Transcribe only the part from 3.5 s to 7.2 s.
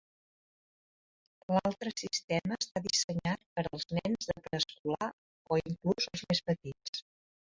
per als nens de preescolar o inclús els més petits.